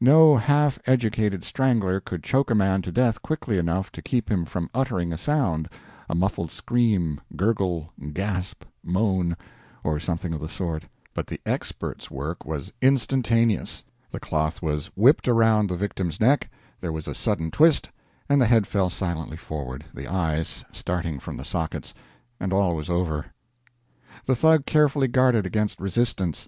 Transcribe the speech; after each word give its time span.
No 0.00 0.36
half 0.36 0.80
educated 0.84 1.44
strangler 1.44 2.00
could 2.00 2.24
choke 2.24 2.50
a 2.50 2.56
man 2.56 2.82
to 2.82 2.90
death 2.90 3.22
quickly 3.22 3.56
enough 3.56 3.92
to 3.92 4.02
keep 4.02 4.28
him 4.28 4.44
from 4.44 4.68
uttering 4.74 5.12
a 5.12 5.16
sound 5.16 5.68
a 6.08 6.14
muffled 6.16 6.50
scream, 6.50 7.20
gurgle, 7.36 7.92
gasp, 8.12 8.64
moan, 8.82 9.36
or 9.84 10.00
something 10.00 10.32
of 10.34 10.40
the 10.40 10.48
sort; 10.48 10.86
but 11.14 11.28
the 11.28 11.40
expert's 11.46 12.10
work 12.10 12.44
was 12.44 12.72
instantaneous: 12.82 13.84
the 14.10 14.18
cloth 14.18 14.60
was 14.60 14.88
whipped 14.96 15.28
around 15.28 15.68
the 15.70 15.76
victim's 15.76 16.18
neck, 16.20 16.50
there 16.80 16.90
was 16.90 17.06
a 17.06 17.14
sudden 17.14 17.52
twist, 17.52 17.88
and 18.28 18.40
the 18.42 18.46
head 18.46 18.66
fell 18.66 18.90
silently 18.90 19.36
forward, 19.36 19.84
the 19.94 20.08
eyes 20.08 20.64
starting 20.72 21.20
from 21.20 21.36
the 21.36 21.44
sockets; 21.44 21.94
and 22.40 22.52
all 22.52 22.74
was 22.74 22.90
over. 22.90 23.26
The 24.24 24.34
Thug 24.34 24.66
carefully 24.66 25.06
guarded 25.06 25.46
against 25.46 25.78
resistance. 25.80 26.44